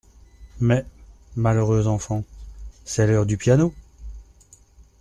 Mais, 0.59 0.83
malheureuses 1.35 1.85
enfants, 1.85 2.23
c'est 2.85 3.05
l'heure 3.05 3.27
du 3.27 3.37
piano! 3.37 3.71